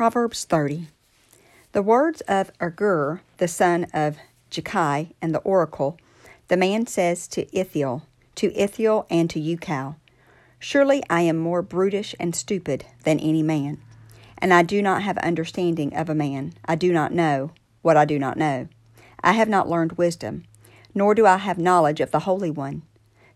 [0.00, 0.88] Proverbs 30.
[1.72, 4.16] The words of Agur, the son of
[4.50, 5.98] Jakeh, and the oracle,
[6.48, 9.96] the man says to Ithiel, to Ithiel and to Ucal,
[10.58, 13.76] Surely I am more brutish and stupid than any man,
[14.38, 16.54] and I do not have understanding of a man.
[16.64, 17.50] I do not know
[17.82, 18.68] what I do not know.
[19.22, 20.44] I have not learned wisdom,
[20.94, 22.84] nor do I have knowledge of the Holy One.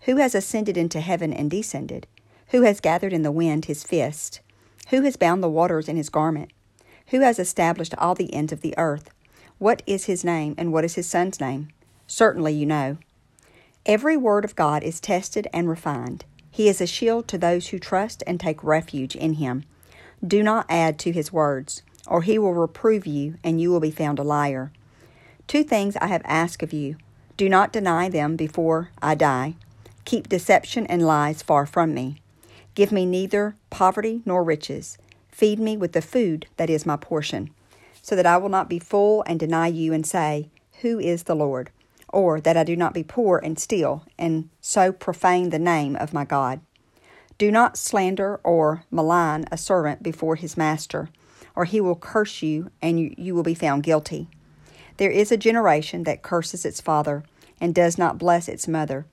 [0.07, 2.07] Who has ascended into heaven and descended?
[2.53, 4.41] Who has gathered in the wind his fist?
[4.89, 6.51] Who has bound the waters in his garment?
[7.09, 9.11] Who has established all the ends of the earth?
[9.59, 11.69] What is his name, and what is his son's name?
[12.07, 12.99] Certainly you know.
[13.87, 16.25] Every word of God is tested and refined.
[16.51, 19.65] He is a shield to those who trust and take refuge in him.
[20.27, 23.91] Do not add to his words, or he will reprove you, and you will be
[23.91, 24.73] found a liar.
[25.47, 26.97] Two things I have asked of you.
[27.37, 29.57] Do not deny them before I die.
[30.05, 32.23] Keep deception and lies far from me.
[32.75, 34.97] Give me neither poverty nor riches.
[35.35, 37.51] Feed me with the food that is my portion,
[38.01, 40.49] so that I will not be full and deny you and say,
[40.83, 41.71] Who is the Lord?
[42.11, 46.13] Or that I do not be poor and steal, and so profane the name of
[46.13, 46.61] my God.
[47.37, 51.09] Do not slander or malign a servant before his master,
[51.57, 54.29] or he will curse you, and you, will be found guilty.
[54.99, 57.25] There is a generation that curses its father,
[57.61, 59.05] and does not bless its mother.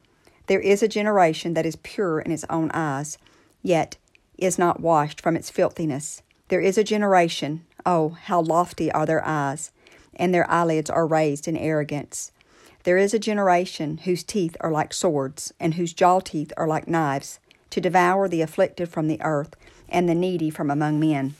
[0.46, 3.18] There is a generation that is pure in its own eyes
[3.64, 3.98] yet
[4.42, 6.22] is not washed from its filthiness.
[6.50, 9.72] There is a generation, oh, how lofty are their eyes,
[10.16, 12.32] and their eyelids are raised in arrogance.
[12.84, 16.88] There is a generation whose teeth are like swords, and whose jaw teeth are like
[16.88, 19.56] knives, to devour the afflicted from the earth,
[19.88, 21.36] and the needy from among men.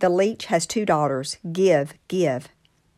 [0.00, 2.48] The leech has two daughters give, give.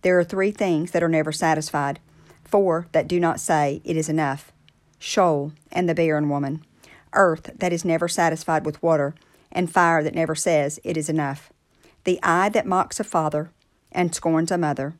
[0.02, 2.00] There are three things that are never satisfied,
[2.44, 4.50] four that do not say, It is enough
[4.98, 6.64] Sheol and the barren woman
[7.12, 9.14] earth that is never satisfied with water,
[9.50, 11.52] and fire that never says, It is enough.
[12.04, 13.50] The eye that mocks a father
[13.92, 14.94] and scorns a mother,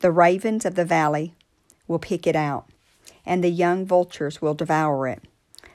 [0.00, 1.34] the ravens of the valley
[1.86, 2.66] will pick it out,
[3.26, 5.22] and the young vultures will devour it.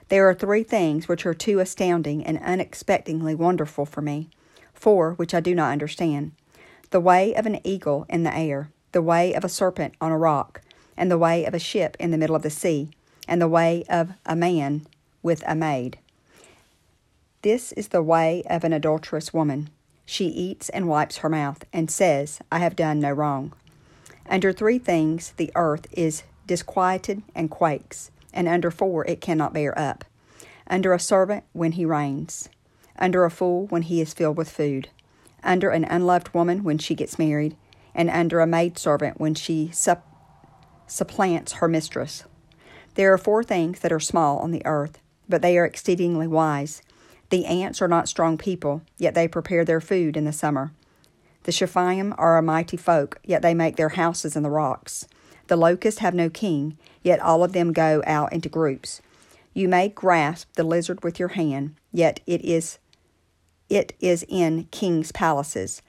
[0.08, 4.28] There are three things which are too astounding and unexpectedly wonderful for me,
[4.72, 6.32] four which I do not understand
[6.90, 10.16] the way of an eagle in the air, the way of a serpent on a
[10.16, 10.60] rock,
[10.96, 12.88] and the way of a ship in the middle of the sea,
[13.26, 14.86] and the way of a man
[15.24, 15.98] with a maid.
[17.42, 19.70] This is the way of an adulterous woman.
[20.06, 23.52] She eats and wipes her mouth, and says, I have done no wrong.
[24.28, 29.76] Under three things the earth is disquieted and quakes, and under four it cannot bear
[29.78, 30.04] up.
[30.66, 32.48] Under a servant when he reigns,
[32.98, 34.88] under a fool when he is filled with food,
[35.42, 37.56] under an unloved woman when she gets married,
[37.94, 40.06] and under a maidservant when she sup-
[40.86, 42.24] supplants her mistress.
[42.94, 44.98] There are four things that are small on the earth,
[45.28, 46.82] but they are exceedingly wise.
[47.30, 50.72] The ants are not strong people, yet they prepare their food in the summer.
[51.44, 55.06] The Shephanim are a mighty folk, yet they make their houses in the rocks.
[55.48, 59.02] The locusts have no king, yet all of them go out into groups.
[59.52, 62.78] You may grasp the lizard with your hand, yet it is
[63.70, 65.80] it is in kings' palaces.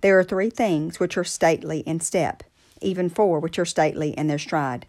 [0.00, 2.42] There are three things which are stately in step,
[2.80, 4.86] even four which are stately in their stride.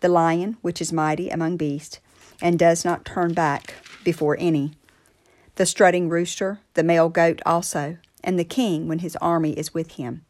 [0.00, 2.00] The lion, which is mighty among beasts,
[2.40, 3.74] and does not turn back
[4.04, 4.72] before any.
[5.56, 9.92] The strutting rooster, the male goat also, and the king when his army is with
[9.92, 10.24] him.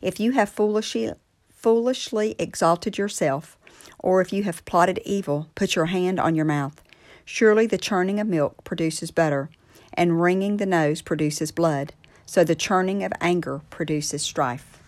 [0.00, 1.12] If you have foolishly,
[1.54, 3.56] foolishly exalted yourself,
[3.98, 6.82] or if you have plotted evil, put your hand on your mouth.
[7.24, 9.50] Surely the churning of milk produces butter,
[9.94, 11.92] and wringing the nose produces blood,
[12.24, 14.82] so the churning of anger produces strife.